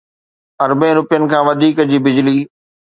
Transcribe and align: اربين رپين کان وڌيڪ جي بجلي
اربين 0.63 0.91
رپين 0.99 1.23
کان 1.31 1.41
وڌيڪ 1.47 1.77
جي 1.89 1.97
بجلي 2.03 2.37